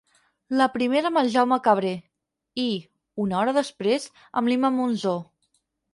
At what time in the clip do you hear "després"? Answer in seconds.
3.59-4.11